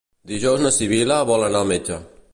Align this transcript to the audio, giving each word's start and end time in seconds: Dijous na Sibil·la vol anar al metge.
Dijous 0.31 0.63
na 0.63 0.71
Sibil·la 0.79 1.21
vol 1.33 1.47
anar 1.49 1.63
al 1.63 1.71
metge. 1.77 2.05